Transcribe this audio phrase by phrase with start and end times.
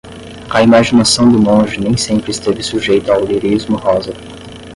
[0.49, 4.15] A imaginação do monge nem sempre esteve sujeita ao lirismo rosa.